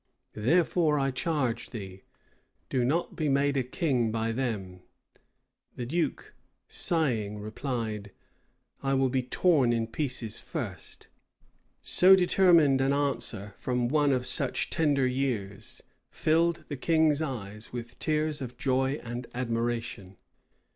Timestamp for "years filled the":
15.05-16.77